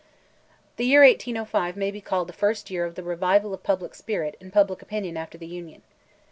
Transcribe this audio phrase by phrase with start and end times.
[0.77, 4.35] The year 1805 may be called the first year of the revival of public spirit
[4.41, 5.83] and public opinion after the Union.